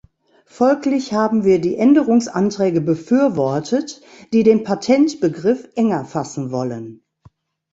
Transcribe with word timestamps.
Folglich 0.47 1.13
haben 1.13 1.43
wir 1.45 1.61
die 1.61 1.77
Änderungsanträge 1.77 2.81
befürwortet, 2.81 4.01
die 4.33 4.41
den 4.41 4.63
Patentbegriff 4.63 5.69
enger 5.75 6.05
fassen 6.05 6.51
wollen. 6.51 7.03